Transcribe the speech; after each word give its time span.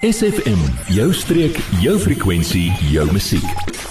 SFM, 0.00 0.56
jou 0.88 1.10
streek, 1.12 1.58
jou 1.84 1.98
frekwensie, 2.00 2.70
jou 2.88 3.02
musiek. 3.12 3.44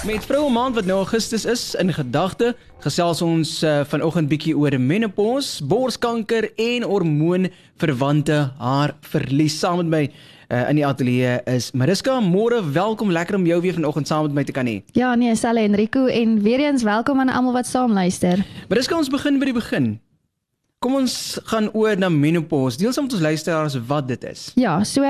Met 0.09 0.23
vroue 0.25 0.49
maand 0.49 0.79
wat 0.79 0.87
nou 0.89 0.95
Augustus 1.03 1.45
is 1.45 1.75
in 1.77 1.93
gedagte, 1.93 2.55
gesels 2.81 3.21
ons 3.21 3.51
uh, 3.61 3.83
vanoggend 3.91 4.25
bietjie 4.31 4.55
oor 4.57 4.73
menopause, 4.81 5.61
borskanker 5.69 6.47
en 6.57 6.87
hormoonverwante 6.89 8.39
haarverlies. 8.57 9.59
Saam 9.61 9.83
met 9.83 9.93
my 9.93 10.01
uh, 10.09 10.65
in 10.71 10.81
die 10.81 10.87
ateljee 10.89 11.37
is 11.45 11.69
Mariska. 11.77 12.17
Môre, 12.25 12.63
welkom, 12.73 13.13
lekker 13.13 13.37
om 13.37 13.45
jou 13.45 13.61
weer 13.61 13.77
vanoggend 13.77 14.09
saam 14.09 14.25
met 14.31 14.41
my 14.41 14.49
te 14.49 14.57
kan 14.57 14.65
hê. 14.65 14.79
Ja, 14.97 15.13
nee, 15.13 15.37
Sally 15.37 15.69
en 15.69 15.77
Rico 15.77 16.09
en 16.09 16.39
weer 16.41 16.65
eens 16.71 16.89
welkom 16.89 17.21
aan 17.21 17.29
almal 17.29 17.61
wat 17.61 17.69
saam 17.69 17.93
luister. 17.93 18.41
Mariska, 18.65 18.97
ons 18.97 19.13
begin 19.13 19.37
by 19.37 19.53
die 19.53 19.59
begin. 19.61 19.99
Kom 20.79 20.93
ons 20.95 21.13
gaan 21.43 21.65
oor 21.75 21.97
na 21.99 22.07
menopause. 22.07 22.77
Deel 22.79 22.93
saam 22.95 23.03
met 23.03 23.13
ons 23.17 23.21
luisteraars 23.21 23.73
wat 23.89 24.05
dit 24.07 24.21
is. 24.23 24.45
Ja, 24.55 24.77
so 24.87 25.03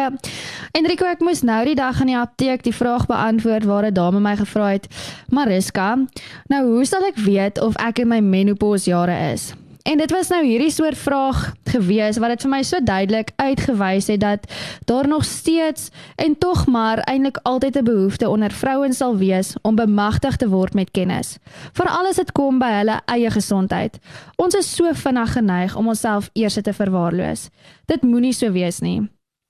Enrico, 0.73 1.05
ek 1.05 1.21
moes 1.21 1.43
nou 1.45 1.59
die 1.67 1.75
dag 1.77 1.99
in 2.01 2.09
die 2.09 2.17
apteek 2.17 2.65
die 2.65 2.73
vraag 2.73 3.05
beantwoord 3.05 3.69
waar 3.69 3.85
'n 3.85 3.93
dame 3.93 4.19
my 4.19 4.33
gevra 4.41 4.73
het, 4.73 4.89
"Mariska, 5.29 6.05
nou 6.49 6.65
hoe 6.73 6.85
sal 6.85 7.05
ek 7.05 7.21
weet 7.21 7.61
of 7.61 7.77
ek 7.77 7.99
in 7.99 8.07
my 8.07 8.19
menopause 8.19 8.89
jare 8.89 9.31
is?" 9.33 9.53
En 9.83 9.97
dit 9.97 10.11
was 10.11 10.27
nou 10.27 10.45
hierdie 10.45 10.71
soort 10.71 10.97
vraag 10.97 11.53
gewees 11.63 12.17
wat 12.19 12.33
dit 12.33 12.41
vir 12.43 12.51
my 12.51 12.59
so 12.67 12.83
duidelik 12.83 13.31
uitgewys 13.35 14.09
het 14.11 14.19
dat 14.19 14.47
daar 14.85 15.07
nog 15.07 15.23
steeds 15.25 15.89
en 16.15 16.37
tog 16.37 16.65
maar 16.67 16.99
eintlik 16.99 17.39
altyd 17.43 17.77
'n 17.77 17.83
behoefte 17.83 18.29
onder 18.29 18.51
vrouens 18.51 18.97
sal 18.97 19.17
wees 19.17 19.55
om 19.61 19.75
bemagtig 19.75 20.35
te 20.35 20.49
word 20.49 20.73
met 20.73 20.91
kennis. 20.91 21.37
Veral 21.73 22.07
as 22.07 22.15
dit 22.15 22.31
kom 22.31 22.59
by 22.59 22.71
hulle 22.71 23.01
eie 23.05 23.31
gesondheid. 23.31 23.99
Ons 24.35 24.55
is 24.55 24.75
so 24.75 24.93
vinnig 24.93 25.31
geneig 25.31 25.75
om 25.75 25.87
onsself 25.87 26.29
eers 26.33 26.57
te 26.61 26.73
verwaarloos. 26.73 27.49
Dit 27.85 28.01
moenie 28.01 28.33
so 28.33 28.51
wees 28.51 28.79
nie. 28.79 29.09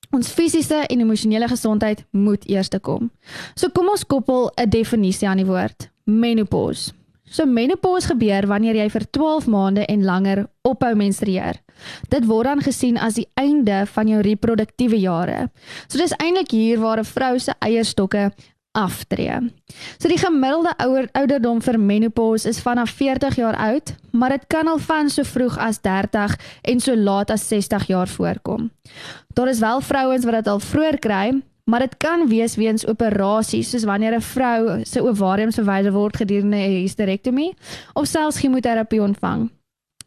Ons 0.10 0.28
fisiese 0.28 0.76
en 0.76 1.00
emosionele 1.00 1.48
gesondheid 1.48 2.06
moet 2.12 2.50
eers 2.50 2.68
te 2.68 2.80
kom. 2.80 3.12
So 3.56 3.70
kom 3.70 3.90
ons 3.90 4.06
koppel 4.06 4.52
'n 4.56 4.70
definisie 4.70 5.28
aan 5.28 5.38
die 5.38 5.46
woord: 5.46 5.90
menopause. 6.04 6.99
So 7.30 7.46
menopause 7.46 8.10
gebeur 8.10 8.48
wanneer 8.50 8.76
jy 8.76 8.90
vir 8.90 9.06
12 9.12 9.48
maande 9.48 9.86
en 9.86 10.06
langer 10.06 10.48
ophou 10.66 10.94
menstrueer. 10.98 11.62
Dit 12.10 12.26
word 12.26 12.50
dan 12.50 12.62
gesien 12.66 12.98
as 12.98 13.20
die 13.20 13.28
einde 13.40 13.84
van 13.94 14.08
jou 14.08 14.22
reproduktiewe 14.26 15.00
jare. 15.00 15.50
So 15.88 15.98
dis 15.98 16.16
eintlik 16.18 16.52
hier 16.52 16.80
waar 16.80 17.00
'n 17.00 17.06
vrou 17.06 17.40
se 17.40 17.54
eierstokke 17.60 18.32
aftree. 18.72 19.52
So 19.98 20.08
die 20.08 20.18
gemiddelde 20.18 20.74
ouer 20.78 21.10
ouderdom 21.18 21.62
vir 21.62 21.80
menopause 21.80 22.50
is 22.50 22.62
vanaf 22.62 22.90
40 22.90 23.36
jaar 23.36 23.56
oud, 23.56 23.96
maar 24.12 24.30
dit 24.30 24.46
kan 24.48 24.68
al 24.68 24.78
van 24.78 25.10
so 25.10 25.24
vroeg 25.24 25.58
as 25.58 25.82
30 25.82 26.36
en 26.62 26.80
so 26.80 26.96
laat 26.96 27.32
as 27.32 27.48
60 27.48 27.88
jaar 27.88 28.08
voorkom. 28.08 28.72
Daar 29.34 29.48
is 29.48 29.60
wel 29.60 29.82
vrouens 29.82 30.26
wat 30.26 30.34
dit 30.34 30.48
al 30.48 30.60
vroeër 30.60 31.00
kry, 31.00 31.42
maar 31.70 31.86
dit 31.86 31.98
kan 31.98 32.28
wees 32.28 32.56
weens 32.56 32.88
operasies 32.88 33.70
soos 33.70 33.84
wanneer 33.84 34.16
'n 34.16 34.22
vrou 34.22 34.84
se 34.84 35.02
ovariums 35.02 35.56
verwyder 35.56 35.92
word 35.92 36.18
gedurende 36.18 36.58
'n 36.58 36.82
hysterektomie 36.82 37.54
of 37.94 38.08
selfs 38.08 38.40
chemoterapie 38.40 39.02
ontvang. 39.02 39.50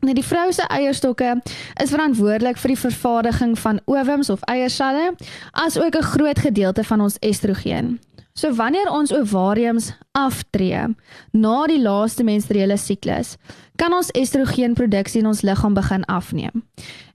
Nou 0.00 0.14
die 0.14 0.24
vrou 0.24 0.52
se 0.52 0.64
eierstokke 0.66 1.42
is 1.82 1.90
verantwoordelik 1.90 2.56
vir 2.58 2.68
die 2.68 2.78
vervaardiging 2.78 3.58
van 3.58 3.80
ovums 3.84 4.30
of 4.30 4.40
eierselle, 4.50 5.14
as 5.52 5.78
ook 5.78 5.94
'n 5.96 6.02
groot 6.14 6.38
gedeelte 6.38 6.84
van 6.84 7.00
ons 7.00 7.18
estrogen. 7.18 8.00
So 8.32 8.54
wanneer 8.54 8.90
ons 8.90 9.12
ovariums 9.12 9.92
aftree 10.12 10.96
na 11.30 11.66
die 11.66 11.80
laaste 11.82 12.24
menstruele 12.24 12.76
siklus, 12.76 13.36
kan 13.76 13.92
ons 13.92 14.10
estrogenproduksie 14.10 15.20
in 15.20 15.26
ons 15.26 15.42
liggaam 15.42 15.74
begin 15.74 16.04
afneem. 16.04 16.64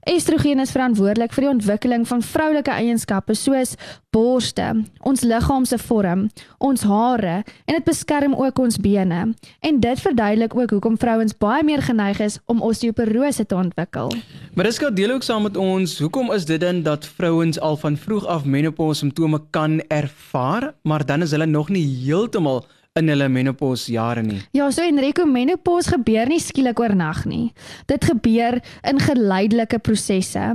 Estrogen 0.08 0.60
is 0.62 0.70
verantwoordelik 0.72 1.34
vir 1.36 1.44
die 1.44 1.50
ontwikkeling 1.50 2.04
van 2.08 2.22
vroulike 2.24 2.72
eienskappe 2.72 3.34
soos 3.36 3.74
borste, 4.14 4.70
ons 5.04 5.20
liggaam 5.20 5.66
se 5.68 5.76
vorm, 5.82 6.22
ons 6.64 6.84
hare 6.88 7.42
en 7.42 7.76
dit 7.76 7.84
beskerm 7.84 8.32
ook 8.38 8.62
ons 8.62 8.78
bene. 8.80 9.18
En 9.60 9.80
dit 9.82 10.00
verduidelik 10.00 10.56
ook 10.56 10.72
hoekom 10.76 10.96
vrouens 10.96 11.36
baie 11.36 11.66
meer 11.66 11.84
geneig 11.84 12.22
is 12.24 12.38
om 12.46 12.62
osteoporose 12.64 13.44
te 13.46 13.58
ontwikkel. 13.58 14.14
Mariska 14.56 14.90
deel 14.90 15.12
ook 15.18 15.28
saam 15.28 15.44
met 15.44 15.60
ons, 15.60 15.98
hoekom 16.00 16.32
is 16.32 16.48
dit 16.48 16.60
dan 16.60 16.82
dat 16.86 17.04
vrouens 17.18 17.60
al 17.60 17.76
van 17.76 18.00
vroeg 18.00 18.26
af 18.26 18.48
menopause 18.48 19.04
simptome 19.04 19.42
kan 19.50 19.80
ervaar, 19.92 20.72
maar 20.82 21.04
dan 21.06 21.22
is 21.22 21.36
hulle 21.36 21.46
nog 21.46 21.68
nie 21.68 21.84
heeltemal 21.84 22.64
in 22.98 23.08
hulle 23.12 23.28
menopause 23.28 23.92
jare 23.92 24.22
nie. 24.22 24.40
Ja, 24.56 24.70
so 24.70 24.82
Enrico, 24.82 25.26
menopause 25.26 25.94
gebeur 25.94 26.30
nie 26.30 26.40
skielik 26.42 26.80
oornag 26.82 27.24
nie. 27.30 27.52
Dit 27.90 28.08
gebeur 28.08 28.58
in 28.88 29.00
geleidelike 29.02 29.80
prosesse. 29.84 30.50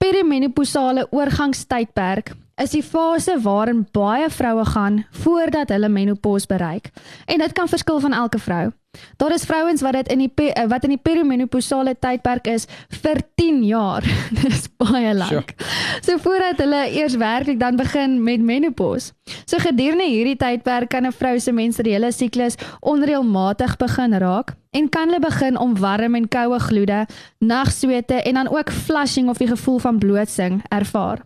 Perimenopausale 0.00 1.06
oorgangstydperk 1.10 2.34
is 2.60 2.74
die 2.76 2.84
fase 2.84 3.38
waarin 3.40 3.86
baie 3.96 4.28
vroue 4.30 4.66
gaan 4.74 5.04
voordat 5.22 5.72
hulle 5.72 5.88
menopause 5.88 6.50
bereik. 6.50 6.90
En 7.26 7.40
dit 7.40 7.56
kan 7.56 7.68
verskil 7.68 8.00
van 8.04 8.12
elke 8.12 8.38
vrou. 8.38 8.68
Daar 9.16 9.32
is 9.32 9.44
vrouens 9.44 9.80
wat 9.80 9.92
dit 9.92 10.08
in 10.08 10.18
die 10.18 10.30
eh, 10.50 10.66
wat 10.68 10.84
in 10.84 10.94
die 10.94 11.02
perimenopausale 11.02 11.94
tydperk 11.98 12.48
is 12.50 12.66
vir 13.02 13.20
10 13.38 13.62
jaar. 13.68 14.06
Dis 14.42 14.66
baie 14.80 15.14
lank. 15.14 15.52
Sure. 15.54 16.00
So 16.00 16.18
voordat 16.24 16.58
hulle 16.64 16.80
eers 16.90 17.14
werklik 17.20 17.60
dan 17.60 17.76
begin 17.76 18.22
met 18.24 18.40
menopause. 18.40 19.12
So 19.44 19.62
gedurende 19.62 20.08
hierdie 20.08 20.36
tydperk 20.36 20.90
kan 20.90 21.06
'n 21.06 21.12
vrou 21.12 21.38
se 21.38 21.52
menstruele 21.52 22.12
siklus 22.12 22.58
onreëlmatig 22.80 23.76
begin 23.76 24.18
raak 24.18 24.56
en 24.70 24.88
kan 24.88 25.08
hulle 25.08 25.20
begin 25.20 25.58
om 25.58 25.78
warm 25.78 26.14
en 26.14 26.28
koue 26.28 26.58
gloede, 26.58 27.06
nagswete 27.38 28.22
en 28.22 28.34
dan 28.34 28.48
ook 28.48 28.70
flushing 28.70 29.28
of 29.28 29.38
die 29.38 29.48
gevoel 29.48 29.78
van 29.78 29.98
blootsing 29.98 30.62
ervaar. 30.68 31.22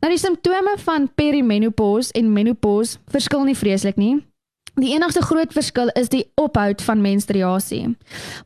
Nou 0.00 0.10
die 0.12 0.18
simptome 0.18 0.74
van 0.76 1.10
perimenopause 1.14 2.12
en 2.12 2.32
menopause 2.32 2.98
verskil 3.06 3.44
nie 3.44 3.56
vreeslik 3.56 3.96
nie. 3.96 4.29
Die 4.80 4.94
enigste 4.94 5.20
groot 5.22 5.52
verskil 5.52 5.90
is 5.98 6.08
die 6.08 6.24
ophoud 6.40 6.80
van 6.82 7.02
menstruasie. 7.04 7.82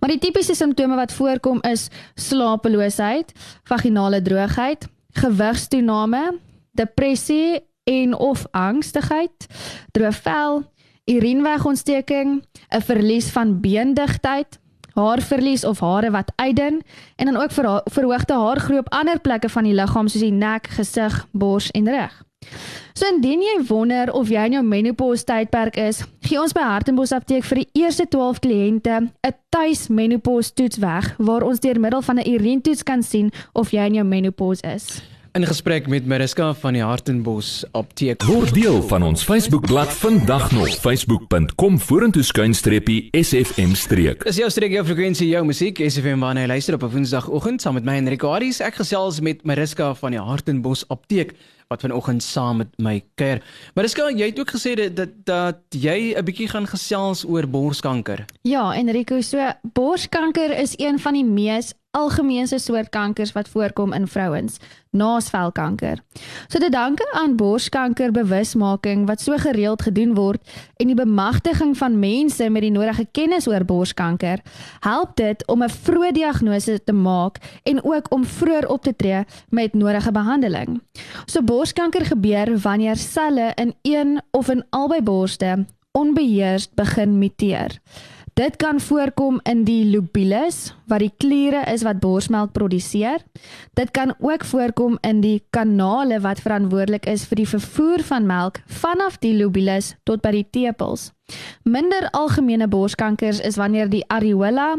Maar 0.00 0.14
die 0.14 0.18
tipiese 0.18 0.56
simptome 0.58 0.96
wat 0.98 1.12
voorkom 1.14 1.60
is 1.68 1.86
slapeloosheid, 2.18 3.30
vaginale 3.70 4.22
droogheid, 4.22 4.88
gewigstoename, 5.14 6.38
depressie 6.74 7.62
en 7.86 8.16
of 8.18 8.46
angstigheid, 8.50 9.46
droë 9.94 10.12
vel, 10.24 10.62
urinewegontsteking, 11.06 12.42
'n 12.42 12.82
verlies 12.82 13.30
van 13.30 13.60
beendigtheid, 13.60 14.58
haarverlies 14.94 15.64
of 15.64 15.80
hare 15.80 16.10
wat 16.10 16.32
uitdun 16.36 16.82
en 17.16 17.26
dan 17.26 17.36
ook 17.36 17.52
verhoogde 17.84 18.34
haargroei 18.34 18.78
op 18.78 18.92
ander 18.92 19.20
plekke 19.20 19.48
van 19.48 19.64
die 19.64 19.74
liggaam 19.74 20.08
soos 20.08 20.22
die 20.22 20.32
nek, 20.32 20.66
gesig, 20.66 21.26
bors 21.32 21.70
en 21.70 21.88
rug. 21.90 22.22
So 22.94 23.06
indien 23.10 23.43
jy 23.43 23.56
wonder 23.69 24.12
of 24.12 24.28
jy 24.28 24.44
in 24.47 24.53
jou 24.53 24.62
menopause 24.62 25.25
tydperk 25.25 25.77
is, 25.77 26.05
gee 26.22 26.38
ons 26.41 26.53
by 26.55 26.62
Hartenbos 26.62 27.12
Apteek 27.12 27.44
vir 27.44 27.65
die 27.65 27.82
eerste 27.82 28.06
12 28.06 28.38
kliënte 28.41 29.00
'n 29.00 29.34
tuis 29.50 29.88
menopause 29.88 30.55
toets 30.55 30.78
weg 30.78 31.15
waar 31.19 31.43
ons 31.43 31.60
deur 31.60 31.81
middel 31.81 32.03
van 32.03 32.19
'n 32.19 32.28
urinetoets 32.34 32.82
kan 32.82 33.03
sien 33.03 33.32
of 33.53 33.71
jy 33.71 33.87
in 33.87 33.94
jou 33.94 34.05
menopause 34.05 34.62
is. 34.62 35.03
In 35.34 35.43
gesprek 35.47 35.88
met 35.91 36.06
Mariska 36.06 36.53
van 36.55 36.72
die 36.72 36.82
Hartenbos 36.82 37.65
Apteek. 37.72 38.22
Word 38.22 38.55
deel 38.55 38.82
van 38.87 39.03
ons 39.03 39.25
Facebookblad 39.26 39.91
vandag 39.99 40.53
nog 40.53 40.69
facebook.com 40.78 41.78
vorentoe 41.81 42.22
skuinstreepie 42.22 43.09
sfm 43.11 43.75
streek. 43.75 44.22
Is 44.31 44.38
jou 44.38 44.47
streek 44.50 44.76
jou 44.76 44.84
frekwensie 44.87 45.26
jou 45.32 45.43
musiek 45.44 45.82
SFM 45.82 46.22
waarna 46.22 46.44
jy 46.44 46.53
luister 46.53 46.78
op 46.78 46.87
'n 46.87 46.93
Woensdagoggend 46.94 47.62
saam 47.62 47.75
met 47.75 47.84
my 47.84 47.97
en 47.99 48.09
Rico 48.09 48.31
Aries. 48.31 48.61
Ek 48.61 48.75
gesels 48.75 49.21
met 49.21 49.43
Mariska 49.43 49.94
van 49.94 50.11
die 50.11 50.21
Hartenbos 50.21 50.84
Apteek 50.88 51.34
wat 51.69 51.80
vanoggend 51.80 52.22
saam 52.22 52.56
met 52.56 52.69
my 52.78 53.04
kuier. 53.14 53.42
Maar 53.75 53.84
dis 53.84 53.94
jy 53.94 54.26
het 54.26 54.38
ook 54.38 54.50
gesê 54.50 54.75
dat 54.75 54.97
dat, 54.97 55.10
dat 55.25 55.58
jy 55.69 56.14
'n 56.16 56.25
bietjie 56.25 56.48
gaan 56.48 56.66
gesels 56.66 57.25
oor 57.25 57.48
borskanker. 57.48 58.25
Ja, 58.42 58.75
Enrico, 58.75 59.20
so 59.20 59.38
borskanker 59.62 60.58
is 60.58 60.75
een 60.76 60.98
van 60.98 61.12
die 61.12 61.25
mees 61.25 61.75
algemeenste 61.94 62.58
soort 62.58 62.88
kankers 62.91 63.32
wat 63.32 63.48
voorkom 63.48 63.92
in 63.92 64.06
vrouens, 64.10 64.58
naasvelkanker. 64.91 66.00
So 66.48 66.58
te 66.58 66.69
danke 66.70 67.06
aan 67.12 67.36
borskanker 67.36 68.10
bewusmaking 68.14 69.06
wat 69.06 69.20
so 69.22 69.38
gereeld 69.38 69.82
gedoen 69.82 70.14
word 70.14 70.43
en 70.76 70.90
die 70.90 70.99
bemagtiging 70.99 71.76
van 71.78 71.99
mense 71.99 72.49
met 72.50 72.66
die 72.66 72.72
nodige 72.75 73.06
kennis 73.12 73.49
oor 73.50 73.64
borskanker, 73.66 74.43
help 74.87 75.16
dit 75.16 75.46
om 75.46 75.62
'n 75.62 75.70
vroeë 75.70 76.12
diagnose 76.12 76.84
te 76.84 76.93
maak 76.93 77.38
en 77.62 77.84
ook 77.84 78.11
om 78.11 78.25
vroeër 78.25 78.69
op 78.69 78.82
te 78.82 78.96
tree 78.96 79.25
met 79.49 79.75
nodige 79.75 80.12
behandeling. 80.12 80.82
So 81.26 81.43
borskanker 81.54 82.02
gebeur 82.08 82.50
wanneer 82.58 82.96
selle 82.96 83.52
in 83.54 83.74
een 83.82 84.20
of 84.30 84.48
in 84.48 84.64
albei 84.70 85.02
borste 85.02 85.66
onbeheerst 85.92 86.74
begin 86.74 87.18
muteer. 87.18 87.78
Dit 88.34 88.56
kan 88.56 88.80
voorkom 88.80 89.38
in 89.46 89.60
die 89.62 89.84
lobules 89.92 90.72
wat 90.90 91.04
die 91.04 91.12
kliere 91.16 91.60
is 91.70 91.84
wat 91.86 92.00
borsmelk 92.02 92.50
produseer. 92.56 93.22
Dit 93.78 93.92
kan 93.94 94.14
ook 94.18 94.44
voorkom 94.44 94.96
in 95.06 95.20
die 95.22 95.44
kanale 95.54 96.18
wat 96.24 96.42
verantwoordelik 96.42 97.06
is 97.06 97.28
vir 97.30 97.44
die 97.44 97.48
vervoer 97.52 98.02
van 98.10 98.26
melk 98.26 98.58
vanaf 98.66 99.20
die 99.22 99.36
lobules 99.38 99.92
tot 100.02 100.24
by 100.26 100.34
die 100.40 100.48
tepels. 100.50 101.12
Minder 101.62 102.08
algemene 102.10 102.66
borskankers 102.66 103.38
is 103.38 103.60
wanneer 103.62 103.86
die 103.94 104.02
areola, 104.10 104.72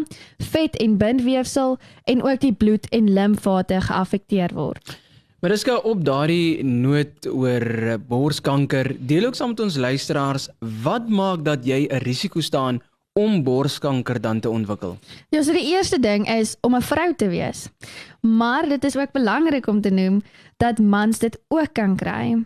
vet 0.51 0.75
en 0.83 1.00
bindweefsel 1.00 1.80
en 2.04 2.27
ook 2.27 2.44
die 2.44 2.54
bloed 2.54 2.92
en 2.92 3.07
limfate 3.13 3.80
geaffekteer 3.88 4.51
word. 4.60 4.98
Mariska 5.46 5.76
op 5.86 6.00
daardie 6.02 6.64
noot 6.66 7.28
oor 7.30 8.00
borskanker, 8.10 8.88
deel 8.98 9.28
ook 9.28 9.36
saam 9.38 9.52
met 9.52 9.60
ons 9.62 9.76
luisteraars, 9.78 10.48
wat 10.82 11.06
maak 11.06 11.44
dat 11.46 11.68
jy 11.70 11.86
'n 11.86 12.02
risiko 12.02 12.42
staan 12.42 12.82
om 13.14 13.44
borskanker 13.44 14.18
dan 14.22 14.40
te 14.40 14.50
ontwikkel? 14.50 14.98
Ja, 15.30 15.44
so 15.44 15.54
die 15.54 15.70
eerste 15.76 16.00
ding 16.00 16.26
is 16.28 16.56
om 16.62 16.74
'n 16.76 16.82
vrou 16.82 17.14
te 17.14 17.28
wees. 17.28 17.70
Maar 18.22 18.70
dit 18.70 18.84
is 18.84 18.98
ook 18.98 19.12
belangrik 19.12 19.68
om 19.68 19.82
te 19.82 19.90
noem 19.90 20.24
dat 20.58 20.80
mans 20.80 21.20
dit 21.20 21.38
ook 21.48 21.74
kan 21.74 21.96
kry. 21.96 22.44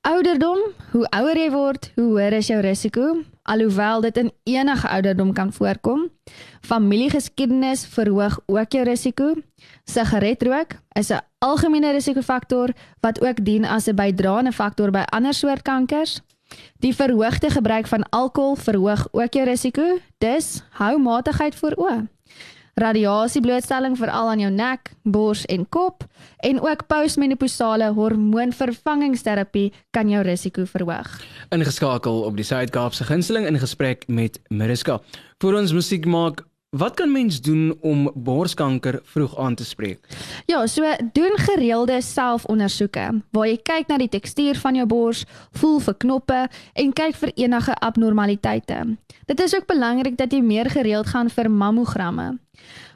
Ouderdom, 0.00 0.58
hoe 0.92 1.06
ouer 1.10 1.36
jy 1.36 1.50
word, 1.50 1.92
hoe 1.94 2.04
hoër 2.04 2.32
is 2.32 2.46
jou 2.46 2.60
risiko, 2.60 3.22
alhoewel 3.44 4.00
dit 4.00 4.16
in 4.16 4.32
enige 4.42 4.88
ouderdom 4.88 5.32
kan 5.32 5.52
voorkom. 5.52 6.08
Familiegeskiedenis 6.60 7.86
verhoog 7.86 8.40
ook 8.46 8.72
jou 8.72 8.84
risiko. 8.84 9.34
Sigaretrook 9.84 10.80
is 10.92 11.10
'n 11.10 11.20
algemene 11.38 11.92
risikofaktor 11.92 12.72
wat 13.00 13.20
ook 13.20 13.44
dien 13.44 13.64
as 13.64 13.86
'n 13.86 13.94
bydraende 13.94 14.52
faktor 14.52 14.90
by 14.90 15.02
ander 15.04 15.34
soort 15.34 15.62
kankers. 15.62 16.20
Die 16.78 16.94
verhoogde 16.94 17.50
gebruik 17.50 17.86
van 17.86 18.08
alkohol 18.08 18.54
verhoog 18.54 19.08
ook 19.10 19.32
jou 19.32 19.44
risiko. 19.44 19.98
Dus 20.18 20.62
hou 20.70 20.98
matigheid 20.98 21.54
voor 21.54 21.74
oë. 21.76 22.08
Radiasieblootstelling 22.74 23.96
veral 23.96 24.28
aan 24.28 24.38
jou 24.38 24.52
nek, 24.52 24.92
bors 25.02 25.44
en 25.44 25.68
kop 25.68 26.04
en 26.44 26.60
ook 26.60 26.86
postmenopausale 26.86 27.92
hormoonvervangingsterapie 27.96 29.72
kan 29.90 30.08
jou 30.08 30.22
risiko 30.22 30.64
verhoog. 30.64 31.20
Ingeskakel 31.48 32.24
op 32.28 32.36
die 32.36 32.44
Suid-Kaapse 32.44 33.04
gunsteling 33.04 33.46
in 33.48 33.58
gesprek 33.58 34.04
met 34.06 34.40
Mariska. 34.48 35.00
Vir 35.40 35.56
ons 35.60 35.72
musiek 35.72 36.04
maak 36.04 36.44
Wat 36.74 36.96
kan 36.98 37.12
mens 37.12 37.40
doen 37.40 37.76
om 37.80 38.10
borskanker 38.14 38.98
vroeg 39.02 39.36
aan 39.38 39.54
te 39.54 39.64
spreek? 39.64 40.08
Ja, 40.46 40.66
so 40.66 40.82
doen 41.12 41.36
gereelde 41.38 42.00
selfondersoeke 42.02 43.04
waar 43.30 43.46
jy 43.46 43.60
kyk 43.62 43.86
na 43.92 44.00
die 44.02 44.10
tekstuur 44.10 44.58
van 44.58 44.74
jou 44.80 44.86
bors, 44.90 45.22
voel 45.54 45.78
vir 45.86 45.94
knoppe 46.02 46.40
en 46.74 46.90
kyk 46.92 47.14
vir 47.20 47.32
enige 47.46 47.78
abnormaliteite. 47.78 48.80
Dit 49.30 49.40
is 49.40 49.54
ook 49.54 49.70
belangrik 49.70 50.18
dat 50.18 50.34
jy 50.34 50.42
meer 50.42 50.70
gereeld 50.70 51.14
gaan 51.14 51.30
vir 51.30 51.50
mammogramme. 51.50 52.32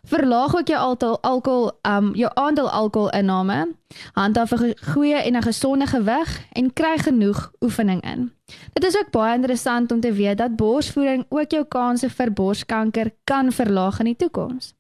Verlaag 0.08 0.56
ook 0.56 0.69
jou 0.69 0.78
aantal 0.78 1.19
alkohol 1.20 1.72
um 1.82 2.14
jou 2.14 2.31
aandeel 2.34 2.70
alkoholinname, 2.70 3.75
handhaaf 4.12 4.52
'n 4.52 4.75
goeie 4.93 5.14
en 5.14 5.37
'n 5.37 5.43
gesonde 5.43 5.87
gewig 5.87 6.44
en 6.52 6.72
kry 6.72 6.99
genoeg 6.99 7.52
oefening 7.60 8.02
in. 8.02 8.32
Dit 8.72 8.84
is 8.84 8.96
ook 8.99 9.10
baie 9.10 9.34
interessant 9.34 9.93
om 9.93 10.00
te 10.00 10.12
weet 10.12 10.38
dat 10.38 10.56
borsvoeding 10.56 11.25
ook 11.28 11.50
jou 11.50 11.64
kanse 11.64 12.10
vir 12.10 12.32
borskanker 12.32 13.10
kan 13.25 13.52
verlaag 13.52 13.99
in 13.99 14.05
die 14.05 14.16
toekoms. 14.16 14.75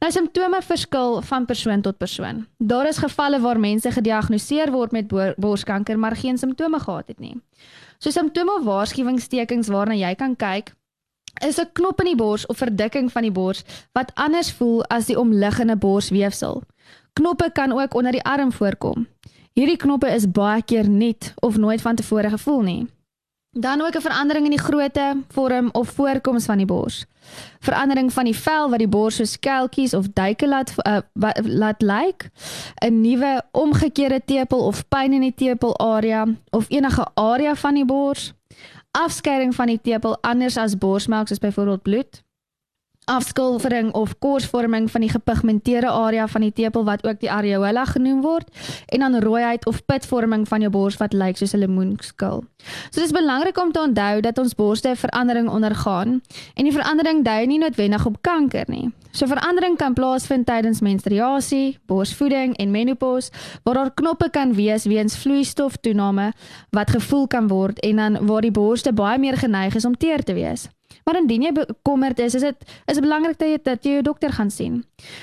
Nou 0.00 0.12
simptome 0.12 0.62
verskil 0.62 1.22
van 1.22 1.44
persoon 1.44 1.80
tot 1.80 1.96
persoon. 1.96 2.46
Daar 2.58 2.86
is 2.86 2.96
gevalle 2.96 3.40
waar 3.40 3.60
mense 3.60 3.90
gediagnoseer 3.90 4.70
word 4.70 4.92
met 4.92 5.36
borskanker 5.36 5.98
maar 5.98 6.16
geen 6.16 6.38
simptome 6.38 6.78
gehad 6.78 7.08
het 7.08 7.18
nie. 7.18 7.40
So 7.98 8.10
simptome 8.10 8.52
of 8.58 8.64
waarskuwingstekens 8.64 9.68
waarna 9.68 9.94
jy 9.94 10.14
kan 10.14 10.36
kyk 10.36 10.74
is 11.44 11.58
'n 11.60 11.70
knop 11.72 12.00
in 12.00 12.06
die 12.06 12.16
bors 12.16 12.46
of 12.46 12.56
verdikking 12.56 13.12
van 13.12 13.22
die 13.22 13.32
bors 13.32 13.64
wat 13.92 14.10
anders 14.14 14.52
voel 14.52 14.84
as 14.84 15.06
die 15.06 15.18
omliggende 15.18 15.76
borsweefsel. 15.76 16.62
Knoppe 17.12 17.50
kan 17.52 17.72
ook 17.72 17.94
onder 17.94 18.12
die 18.12 18.24
arm 18.24 18.52
voorkom. 18.52 19.06
Hierdie 19.52 19.76
knoppe 19.76 20.10
is 20.12 20.30
baie 20.30 20.62
keer 20.62 20.88
nuut 20.88 21.32
of 21.40 21.56
nooit 21.56 21.80
van 21.80 21.94
tevore 21.94 22.28
gevoel 22.28 22.60
nie. 22.60 22.86
Dan 23.50 23.80
ook 23.80 23.96
'n 23.96 24.00
verandering 24.00 24.44
in 24.44 24.50
die 24.50 24.60
grootte, 24.60 25.16
vorm 25.28 25.68
of 25.72 25.88
voorkoms 25.88 26.44
van 26.44 26.56
die 26.56 26.66
bors. 26.66 27.04
Verandering 27.60 28.12
van 28.12 28.24
die 28.24 28.36
vel 28.36 28.70
wat 28.70 28.78
die 28.78 28.88
bors 28.88 29.16
so 29.16 29.24
skeltjies 29.24 29.94
of 29.94 30.06
duike 30.12 30.48
laat 30.48 30.74
uh, 30.88 30.98
laat 31.42 31.82
lyk. 31.82 32.30
'n 32.84 33.00
Nuwe 33.00 33.42
omgekeerde 33.52 34.20
tepel 34.24 34.58
of 34.58 34.88
pyn 34.88 35.12
in 35.12 35.20
die 35.20 35.34
tepel 35.34 35.78
area 35.78 36.26
of 36.50 36.64
enige 36.68 37.06
area 37.14 37.54
van 37.54 37.74
die 37.74 37.84
bors 37.84 38.34
afskeiding 38.96 39.54
van 39.54 39.72
die 39.72 39.80
tepel 39.82 40.16
anders 40.24 40.56
as 40.56 40.78
borsmelk 40.80 41.28
soos 41.28 41.42
byvoorbeeld 41.42 41.82
bloed 41.82 42.22
afskulvering 43.06 43.92
of 43.94 44.18
korsvorming 44.18 44.90
van 44.90 45.00
die 45.00 45.10
gepigmenteerde 45.10 45.88
area 45.88 46.26
van 46.26 46.40
die 46.40 46.52
tepel 46.52 46.84
wat 46.84 47.06
ook 47.06 47.20
die 47.22 47.30
areola 47.30 47.84
genoem 47.86 48.20
word 48.22 48.50
en 48.86 49.04
dan 49.04 49.18
rooiheid 49.22 49.66
of 49.66 49.84
pitvorming 49.86 50.48
van 50.48 50.60
jou 50.60 50.70
bors 50.74 50.98
wat 50.98 51.14
lyk 51.14 51.38
soos 51.38 51.54
'n 51.54 51.62
lemoenskil. 51.62 52.44
So 52.90 53.00
dis 53.00 53.12
belangrik 53.12 53.58
om 53.58 53.72
te 53.72 53.80
onthou 53.80 54.20
dat 54.20 54.38
ons 54.38 54.54
borste 54.54 54.88
'n 54.88 54.96
verandering 54.96 55.48
ondergaan 55.48 56.22
en 56.54 56.64
die 56.64 56.72
verandering 56.72 57.24
dui 57.24 57.46
nie 57.46 57.58
noodwendig 57.58 58.06
op 58.06 58.22
kanker 58.22 58.64
nie. 58.66 58.90
So 59.10 59.26
verandering 59.26 59.76
kan 59.76 59.94
plaasvind 59.94 60.46
tydens 60.46 60.80
menstruasie, 60.80 61.78
borsvoeding 61.86 62.56
en 62.56 62.70
menopause 62.70 63.30
waar 63.62 63.74
daar 63.74 63.94
knoppe 63.94 64.30
kan 64.30 64.54
wees 64.54 64.84
weens 64.84 65.16
vloeistoftoename 65.16 66.32
wat 66.70 66.90
gevoel 66.90 67.26
kan 67.26 67.48
word 67.48 67.80
en 67.80 67.96
dan 67.96 68.26
waar 68.26 68.40
die 68.40 68.50
borste 68.50 68.92
baie 68.92 69.18
meer 69.18 69.36
geneig 69.36 69.74
is 69.74 69.84
om 69.84 69.96
teer 69.96 70.22
te 70.22 70.32
wees. 70.32 70.68
Maar 71.06 71.20
indien 71.20 71.44
jy 71.46 71.52
bekommerd 71.54 72.18
is, 72.18 72.34
is 72.34 72.42
dit 72.42 72.72
is 72.90 72.98
belangrik 72.98 73.36
dat 73.38 73.46
jy 73.46 73.58
dat 73.62 73.84
jy 73.86 73.92
jou 73.94 74.02
dokter 74.08 74.32
gaan 74.34 74.50
sien. 74.50 74.80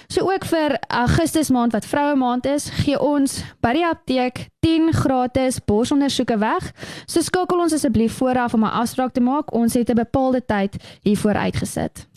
So 0.08 0.24
ook 0.32 0.46
vir 0.48 0.78
Augustus 0.88 1.50
maand 1.52 1.76
wat 1.76 1.84
vroue 1.86 2.16
maand 2.16 2.48
is, 2.48 2.70
gee 2.86 2.96
ons 2.96 3.42
by 3.60 3.74
die 3.76 3.84
apteek 3.84 4.46
10 4.64 4.94
gratis 4.96 5.60
borsondersoeke 5.68 6.38
weg. 6.40 6.72
So 7.04 7.20
skakel 7.20 7.66
ons 7.66 7.76
asseblief 7.76 8.16
vooraf 8.22 8.56
om 8.56 8.64
'n 8.64 8.80
afspraak 8.80 9.12
te 9.12 9.20
maak. 9.20 9.52
Ons 9.52 9.74
het 9.74 9.90
'n 9.90 10.00
bepaalde 10.00 10.46
tyd 10.46 10.80
hiervoor 11.04 11.36
uitgesit. 11.36 12.08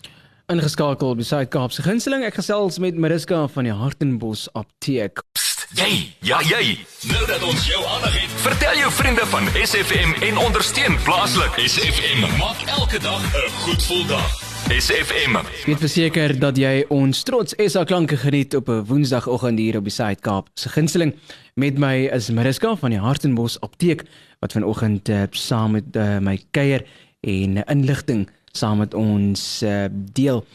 Ingeskakel 0.46 1.16
by 1.16 1.22
Suid-Kaapse 1.22 1.82
Gunsteling. 1.82 2.22
Ek 2.22 2.34
gesels 2.34 2.78
met 2.78 2.94
Mariska 2.94 3.48
van 3.48 3.64
die 3.64 3.72
Hartenbos 3.72 4.48
Apteek. 4.52 5.18
Jy, 5.74 6.12
ja 6.22 6.38
jy. 6.46 6.76
Nou 7.10 7.24
dat 7.26 7.42
ons 7.42 7.64
jou 7.66 7.80
aandag 7.90 8.14
het, 8.14 8.34
vertel 8.44 8.76
jou 8.78 8.90
vriende 8.94 9.24
van 9.26 9.48
SFM 9.58 10.12
en 10.22 10.38
ondersteun 10.38 10.94
plaaslik. 11.02 11.56
SFM 11.58 12.22
maak 12.38 12.62
elke 12.78 13.00
dag 13.02 13.22
'n 13.34 13.50
goed 13.64 13.82
gevoel 13.82 14.06
dag. 14.06 14.30
SFM. 14.70 15.36
Ek 15.66 15.78
verseker 15.78 16.38
dat 16.38 16.56
jy 16.56 16.84
ons 16.88 17.22
trots 17.22 17.54
SA 17.66 17.84
klanke 17.84 18.16
geniet 18.16 18.54
op 18.54 18.68
'n 18.68 18.84
Woensdagoggend 18.86 19.58
hier 19.58 19.76
op 19.76 19.82
die 19.82 19.92
Suid-Kaap. 19.92 20.48
Se 20.54 20.68
gunsteling 20.68 21.14
met 21.54 21.78
my 21.78 22.10
is 22.14 22.30
Mariska 22.30 22.76
van 22.76 22.90
die 22.90 23.00
Hartenbos 23.00 23.60
Apteek 23.60 24.04
wat 24.38 24.52
vanoggend 24.52 25.08
uh, 25.08 25.22
saam 25.30 25.70
met 25.70 25.96
uh, 25.96 26.18
my 26.18 26.38
kuier 26.50 26.86
en 27.20 27.64
inligting 27.66 28.28
saam 28.52 28.78
met 28.78 28.94
ons 28.94 29.62
uh, 29.62 29.84
deel. 30.12 30.46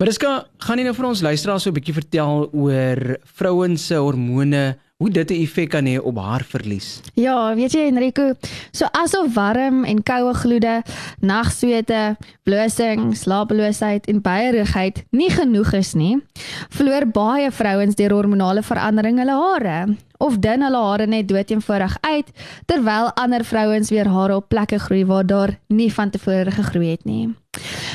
Mariska, 0.00 0.46
gaan 0.64 0.80
jy 0.80 0.84
nou 0.86 0.94
vir 0.96 1.06
ons 1.10 1.20
luisteraars 1.20 1.66
so 1.66 1.68
'n 1.68 1.76
bietjie 1.76 1.92
vertel 1.92 2.48
oor 2.56 3.18
vrouens 3.36 3.82
se 3.84 3.98
hormone, 4.00 4.78
hoe 4.96 5.10
dit 5.10 5.30
'n 5.30 5.42
effek 5.44 5.68
kan 5.70 5.84
hê 5.84 6.00
op 6.00 6.16
haar 6.16 6.42
verlies? 6.42 7.02
Ja, 7.14 7.54
weet 7.54 7.72
jy 7.72 7.84
Enrico, 7.84 8.32
so 8.72 8.86
asof 8.92 9.34
warm 9.34 9.84
en 9.84 10.02
koue 10.02 10.32
gloede, 10.32 10.82
nagswete, 11.20 12.16
blosing, 12.44 13.14
slapeloosheid 13.14 14.06
en 14.06 14.22
baierigheid 14.22 15.04
nie 15.10 15.30
genoeg 15.30 15.72
is 15.74 15.94
nie, 15.94 16.16
verloor 16.70 17.04
baie 17.04 17.50
vrouens 17.50 17.94
deur 17.94 18.10
hormonale 18.12 18.62
verandering 18.62 19.18
hulle 19.18 19.36
hare 19.36 19.96
of 20.18 20.38
dun 20.38 20.62
hulle 20.62 20.80
hare 20.84 21.06
net 21.06 21.28
dood 21.28 21.50
eenvoudig 21.50 21.96
uit 22.00 22.32
terwyl 22.66 23.10
ander 23.16 23.44
vrouens 23.44 23.90
weer 23.90 24.08
hare 24.08 24.36
op 24.36 24.48
plekke 24.48 24.78
groei 24.78 25.04
waar 25.04 25.26
daar 25.26 25.58
nie 25.68 25.92
van 25.92 26.10
tevore 26.10 26.50
gegroei 26.50 26.90
het 26.90 27.04
nie. 27.04 27.28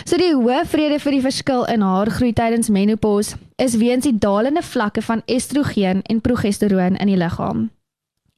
So 0.05 0.19
die 0.21 0.35
hoë 0.37 0.59
vrede 0.69 0.99
vir 1.01 1.15
die 1.15 1.23
verskil 1.23 1.63
in 1.73 1.81
haargroei 1.81 2.29
tydens 2.37 2.67
menopause 2.69 3.39
is 3.57 3.73
weens 3.81 4.05
die 4.05 4.13
dalende 4.13 4.61
vlakke 4.61 5.01
van 5.01 5.23
estrogen 5.25 6.03
en 6.05 6.19
progesteroon 6.21 6.99
in 7.01 7.09
die 7.09 7.17
liggaam. 7.17 7.71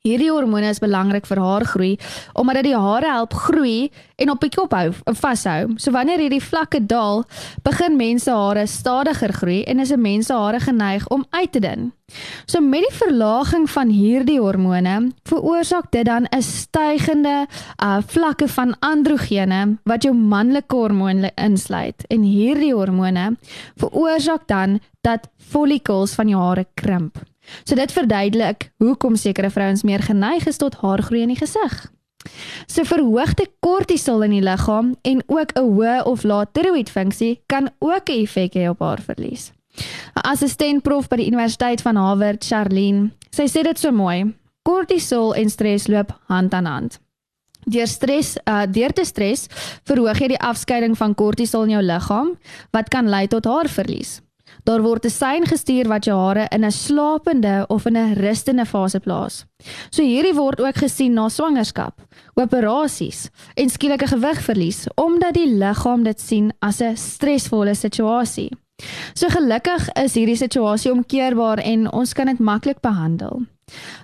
Hierdie 0.07 0.31
hormone 0.31 0.69
is 0.71 0.79
belangrik 0.79 1.27
vir 1.27 1.41
haargroei 1.43 1.93
omdat 2.39 2.61
dit 2.61 2.69
die 2.69 2.79
hare 2.79 3.09
help 3.11 3.33
groei 3.33 3.89
en 4.17 4.31
op 4.31 4.41
die 4.41 4.51
kop 4.53 4.71
hou 4.73 4.91
en 5.05 5.19
vashou. 5.19 5.75
So 5.77 5.91
wanneer 5.91 6.21
hierdie 6.23 6.43
vlakke 6.43 6.79
daal, 6.87 7.25
begin 7.65 7.97
mense 7.99 8.31
hare 8.31 8.63
stadiger 8.71 9.33
groei 9.35 9.63
en 9.67 9.79
is 9.83 9.91
'n 9.91 10.01
mens 10.01 10.27
se 10.27 10.33
hare 10.33 10.59
geneig 10.59 11.07
om 11.09 11.25
uit 11.29 11.51
te 11.51 11.59
dun. 11.59 11.91
So 12.45 12.61
met 12.61 12.85
die 12.87 12.97
verlaging 12.97 13.69
van 13.69 13.89
hierdie 13.89 14.39
hormone 14.39 15.11
veroorsaak 15.27 15.91
dit 15.91 16.05
dan 16.05 16.27
'n 16.31 16.41
stygende 16.41 17.47
uh, 17.83 17.97
vlakke 18.07 18.47
van 18.47 18.75
androgene 18.79 19.77
wat 19.83 20.03
jou 20.03 20.13
manlike 20.13 20.75
hormone 20.75 21.31
insluit 21.35 22.07
en 22.07 22.21
hierdie 22.21 22.73
hormone 22.73 23.35
veroorsaak 23.75 24.47
dan 24.47 24.79
dat 25.01 25.27
follikels 25.37 26.15
van 26.15 26.27
jou 26.27 26.41
hare 26.41 26.65
krimp. 26.73 27.17
So 27.63 27.75
dit 27.75 27.91
verduidelik 27.91 28.71
hoekom 28.77 29.15
sekere 29.15 29.49
vrouens 29.49 29.83
meer 29.83 30.03
geneig 30.03 30.47
is 30.47 30.57
tot 30.57 30.75
haargroei 30.81 31.21
in 31.21 31.35
die 31.35 31.39
gesig. 31.39 31.91
So 32.67 32.83
verhoogde 32.83 33.47
kortisol 33.59 34.25
in 34.27 34.35
die 34.35 34.43
liggaam 34.43 34.95
en 35.01 35.23
ook 35.27 35.53
'n 35.55 35.63
hoë 35.63 36.03
of 36.03 36.23
lae 36.23 36.45
tiroïedfunksie 36.51 37.41
kan 37.45 37.69
ook 37.79 38.09
'n 38.09 38.23
effek 38.23 38.53
hê 38.53 38.69
op 38.69 38.79
haarverlies. 38.79 39.51
'n 40.15 40.27
Assistent 40.31 40.83
prof 40.83 41.07
by 41.07 41.15
die 41.15 41.27
Universiteit 41.27 41.81
van 41.81 41.95
Harvard, 41.95 42.45
Charlene, 42.45 43.11
sy 43.31 43.45
sê 43.45 43.63
dit 43.63 43.79
so 43.79 43.91
mooi: 43.91 44.35
Kortisol 44.63 45.35
en 45.35 45.49
stres 45.49 45.87
loop 45.87 46.19
hand 46.27 46.53
aan 46.53 46.65
hand. 46.65 46.99
Deur 47.67 47.87
stres, 47.87 48.37
uh, 48.47 48.63
deur 48.71 48.93
te 48.93 49.03
stres, 49.05 49.47
verhoog 49.83 50.19
jy 50.19 50.27
die 50.27 50.39
afskeiding 50.39 50.97
van 50.97 51.15
kortisol 51.15 51.63
in 51.63 51.69
jou 51.69 51.83
liggaam 51.83 52.37
wat 52.71 52.89
kan 52.89 53.09
lei 53.09 53.27
tot 53.27 53.45
haarverlies. 53.45 54.21
Daar 54.67 54.81
word 54.81 55.05
'n 55.05 55.09
sein 55.09 55.45
gestuur 55.47 55.87
wat 55.87 56.05
jou 56.05 56.17
hare 56.19 56.45
in 56.49 56.65
'n 56.65 56.71
slapende 56.71 57.65
of 57.67 57.85
in 57.85 57.95
'n 57.97 58.13
rustende 58.13 58.65
fase 58.65 58.99
plaas. 58.99 59.45
So 59.89 60.03
hierdie 60.03 60.35
word 60.35 60.59
ook 60.59 60.75
gesien 60.75 61.13
na 61.13 61.29
swangerskap, 61.29 62.01
operasies 62.33 63.29
en 63.55 63.69
skielike 63.69 64.07
gewigverlies 64.07 64.87
omdat 64.95 65.33
die 65.33 65.47
liggaam 65.47 66.03
dit 66.03 66.21
sien 66.21 66.53
as 66.59 66.81
'n 66.81 66.95
stresvolle 66.95 67.75
situasie. 67.75 68.51
So 69.13 69.27
gelukkig 69.29 69.89
is 70.03 70.13
hierdie 70.13 70.35
situasie 70.35 70.91
omkeerbaar 70.91 71.57
en 71.57 71.91
ons 71.91 72.13
kan 72.13 72.25
dit 72.25 72.39
maklik 72.39 72.81
behandel. 72.81 73.41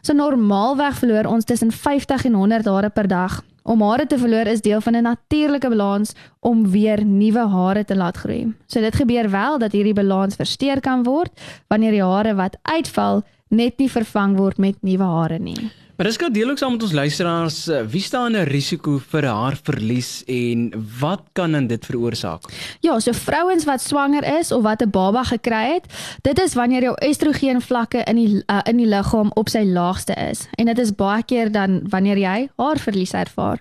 So 0.02 0.14
normaalweg 0.14 0.98
verloor 0.98 1.26
ons 1.26 1.46
tussen 1.46 1.72
50 1.72 2.26
en 2.26 2.34
100 2.34 2.66
hare 2.66 2.90
per 2.90 3.08
dag. 3.08 3.44
Om 3.64 3.82
hare 3.82 4.08
te 4.08 4.18
verloor 4.18 4.48
is 4.52 4.62
deel 4.62 4.82
van 4.82 4.96
'n 4.96 5.04
natuurlike 5.04 5.70
balans 5.70 6.14
om 6.40 6.70
weer 6.72 7.06
nuwe 7.06 7.48
hare 7.48 7.86
te 7.86 7.96
laat 7.96 8.18
groei. 8.18 8.54
So 8.68 8.80
dit 8.80 8.96
gebeur 8.96 9.30
wel 9.30 9.58
dat 9.58 9.72
hierdie 9.72 9.94
balans 9.94 10.36
versteur 10.36 10.80
kan 10.80 11.04
word 11.04 11.32
wanneer 11.68 11.92
die 11.92 12.04
hare 12.04 12.36
wat 12.36 12.58
uitval 12.62 13.24
net 13.48 13.78
nie 13.78 13.92
vervang 13.92 14.38
word 14.38 14.58
met 14.58 14.76
nuwe 14.82 15.04
hare 15.04 15.40
nie. 15.40 15.72
Maar 15.94 16.08
dis 16.10 16.18
gou 16.18 16.28
deel 16.34 16.50
ook 16.50 16.58
saam 16.58 16.72
met 16.74 16.84
ons 16.84 16.92
luisteraars, 16.92 17.58
eh, 17.68 17.82
wie 17.86 18.02
staan 18.02 18.34
'n 18.36 18.48
risiko 18.50 18.98
vir 18.98 19.26
haarverlies 19.26 20.24
en 20.26 20.74
wat 21.00 21.22
kan 21.34 21.52
dan 21.52 21.68
dit 21.68 21.86
veroorsaak? 21.86 22.42
Ja, 22.80 23.00
so 23.00 23.12
vrouens 23.12 23.64
wat 23.64 23.82
swanger 23.82 24.40
is 24.40 24.52
of 24.52 24.64
wat 24.64 24.82
'n 24.82 24.90
baba 24.90 25.24
gekry 25.24 25.74
het, 25.74 25.86
dit 26.22 26.40
is 26.40 26.54
wanneer 26.54 26.82
jou 26.82 26.96
estrogen 26.96 27.62
vlakke 27.62 28.04
in 28.04 28.16
die 28.16 28.44
uh, 28.48 28.60
in 28.64 28.78
die 28.78 28.88
liggaam 28.88 29.32
op 29.34 29.50
sy 29.50 29.64
laagste 29.64 30.14
is. 30.14 30.48
En 30.56 30.66
dit 30.66 30.78
is 30.80 30.96
baie 30.96 31.24
keer 31.24 31.52
dan 31.52 31.82
wanneer 31.90 32.18
jy 32.18 32.50
haarverlies 32.56 33.14
ervaar. 33.14 33.60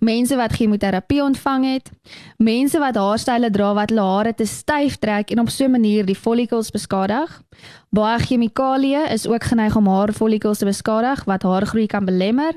Mense 0.00 0.36
wat 0.36 0.52
chemoterapie 0.52 1.22
ontvang 1.22 1.64
het, 1.72 1.90
mense 2.36 2.78
wat 2.78 2.96
haarstyle 2.96 3.50
dra 3.50 3.72
wat 3.74 3.90
hulle 3.90 4.04
hare 4.04 4.34
te 4.34 4.46
styf 4.46 4.96
trek 4.96 5.30
en 5.30 5.40
op 5.40 5.50
so 5.50 5.64
'n 5.64 5.70
manier 5.70 6.06
die 6.06 6.14
follikels 6.14 6.70
beskadig. 6.70 7.42
Baie 7.90 8.18
chemikalieë 8.18 9.10
is 9.12 9.26
ook 9.26 9.44
geneig 9.44 9.76
om 9.76 9.86
haarfollikels 9.86 10.58
te 10.58 10.64
beskadig 10.64 11.24
wat 11.24 11.42
haargroei 11.42 11.86
kan 11.86 12.04
belemmer. 12.04 12.54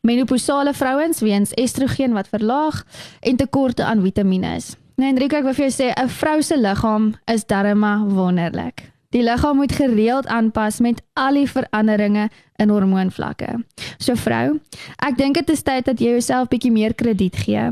Menopausale 0.00 0.74
vrouens 0.74 1.20
weens 1.20 1.54
estrogen 1.54 2.12
wat 2.12 2.28
verlaag 2.28 2.84
en 3.20 3.36
tekorte 3.36 3.84
aan 3.84 4.02
vitamiene. 4.02 4.60
Nou 4.96 5.10
Enrique, 5.10 5.36
ek 5.36 5.44
wil 5.44 5.54
vir 5.54 5.68
jou 5.68 5.74
sê 5.74 5.92
'n 5.94 6.08
vrou 6.08 6.42
se 6.42 6.56
liggaam 6.58 7.14
is 7.26 7.44
darma 7.46 8.04
wonderlik. 8.04 8.97
Die 9.08 9.22
liggaam 9.22 9.56
moet 9.56 9.72
gereeld 9.72 10.26
aanpas 10.26 10.82
met 10.84 10.98
al 11.16 11.38
die 11.40 11.48
veranderinge 11.48 12.26
in 12.60 12.68
hormoonvlakke. 12.68 13.54
So 13.96 14.12
vrou, 14.20 14.58
ek 15.00 15.16
dink 15.16 15.38
dit 15.40 15.52
is 15.54 15.64
tyd 15.64 15.86
dat 15.88 16.02
jy 16.02 16.10
jouself 16.18 16.50
bietjie 16.52 16.72
meer 16.74 16.92
krediet 16.92 17.38
gee. 17.40 17.70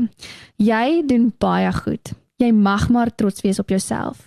Jy 0.57 1.03
doen 1.05 1.27
baie 1.37 1.69
goed. 1.77 2.15
Jy 2.41 2.49
mag 2.57 2.87
maar 2.89 3.13
trots 3.13 3.45
wees 3.45 3.61
op 3.61 3.69
jouself. 3.69 4.25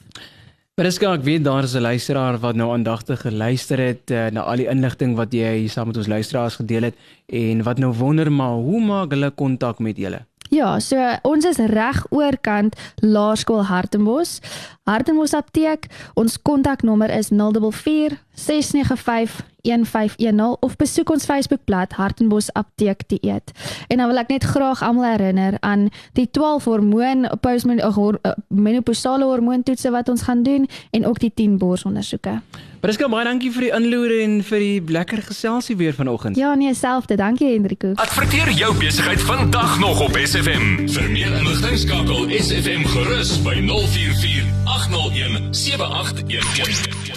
Mariska, 0.79 1.11
ek 1.19 1.27
weet 1.27 1.43
daar 1.45 1.67
is 1.67 1.75
'n 1.75 1.83
luisteraar 1.83 2.39
wat 2.39 2.55
nou 2.55 2.71
aandagtig 2.71 3.21
geluister 3.27 3.79
het 3.79 4.11
uh, 4.11 4.31
na 4.31 4.47
al 4.47 4.57
die 4.57 4.71
inligting 4.71 5.17
wat 5.17 5.35
jy 5.35 5.67
saam 5.67 5.87
met 5.91 5.97
ons 5.97 6.07
luisteraars 6.07 6.63
gedeel 6.63 6.83
het 6.83 6.95
en 7.27 7.63
wat 7.63 7.79
nou 7.79 7.93
wonder 7.93 8.33
maar 8.33 8.55
hoe 8.55 8.81
maak 8.81 9.11
hulle 9.11 9.31
kontak 9.31 9.79
met 9.79 9.97
julle? 9.97 10.27
Ja, 10.51 10.81
so 10.83 10.99
ons 11.23 11.47
is 11.47 11.61
reg 11.71 12.01
oorkant 12.11 12.75
Laerskool 13.07 13.63
Hartenbos. 13.69 14.41
Hartenbos 14.83 15.35
Apteek. 15.35 15.87
Ons 16.19 16.43
kontaknommer 16.43 17.11
is 17.15 17.31
044 17.31 18.19
695 18.35 19.47
1510 19.63 20.57
of 20.61 20.77
besoek 20.81 21.11
ons 21.15 21.25
Facebookblad 21.29 21.93
Hartenbos 21.93 22.49
Apteek 22.59 23.05
Dieet. 23.07 23.53
En 23.87 24.03
dan 24.03 24.11
wil 24.11 24.19
ek 24.25 24.33
net 24.35 24.49
graag 24.51 24.83
almal 24.83 25.13
herinner 25.13 25.59
aan 25.61 25.87
die 26.19 26.27
12 26.27 26.67
hormoon 26.67 27.29
postmenopausale 27.45 29.31
hormoontoetse 29.31 29.95
wat 29.95 30.09
ons 30.11 30.27
gaan 30.27 30.43
doen 30.43 30.67
en 30.91 31.07
ook 31.07 31.23
die 31.23 31.33
10 31.35 31.59
borsondersoeke. 31.63 32.41
Priska, 32.81 33.11
baie 33.13 33.27
dankie 33.29 33.51
vir 33.53 33.67
die 33.67 33.73
inloer 33.77 34.13
en 34.23 34.39
vir 34.49 34.63
die 34.65 34.93
lekker 34.97 35.21
geselsie 35.27 35.77
weer 35.77 35.93
vanoggend. 35.93 36.39
Ja, 36.41 36.55
nee, 36.57 36.73
selfde. 36.75 37.19
Dankie 37.21 37.51
Hendrico. 37.53 37.93
Adverteer 38.01 38.49
jou 38.57 38.73
besigheid 38.79 39.21
vandag 39.29 39.77
nog 39.83 40.01
op 40.01 40.17
SFM. 40.17 40.89
Vir 40.89 41.13
meer 41.13 41.37
inligting 41.43 41.77
skakel 41.85 42.33
SFM 42.41 42.89
gerus 42.97 43.37
by 43.45 43.59
044 43.69 44.49
801 44.65 45.53
7811. 45.53 47.10